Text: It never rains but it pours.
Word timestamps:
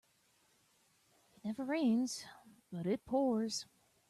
It 1.35 1.45
never 1.45 1.63
rains 1.63 2.25
but 2.71 2.87
it 2.87 3.05
pours. 3.05 3.67